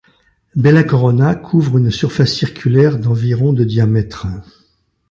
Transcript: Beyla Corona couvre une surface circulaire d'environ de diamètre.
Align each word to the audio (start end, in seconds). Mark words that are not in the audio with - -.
Beyla 0.55 0.83
Corona 0.83 1.35
couvre 1.35 1.77
une 1.77 1.91
surface 1.91 2.33
circulaire 2.33 2.97
d'environ 2.97 3.53
de 3.53 3.63
diamètre. 3.63 4.25